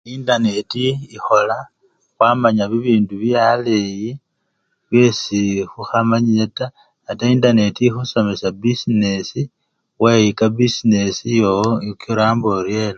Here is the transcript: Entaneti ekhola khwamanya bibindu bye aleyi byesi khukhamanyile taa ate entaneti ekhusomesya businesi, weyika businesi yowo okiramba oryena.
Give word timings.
Entaneti 0.13 0.85
ekhola 1.15 1.57
khwamanya 2.15 2.63
bibindu 2.71 3.13
bye 3.21 3.39
aleyi 3.51 4.09
byesi 4.89 5.39
khukhamanyile 5.71 6.45
taa 6.57 6.75
ate 7.09 7.23
entaneti 7.33 7.81
ekhusomesya 7.83 8.49
businesi, 8.63 9.41
weyika 10.01 10.45
businesi 10.57 11.27
yowo 11.41 11.67
okiramba 11.91 12.47
oryena. 12.59 12.89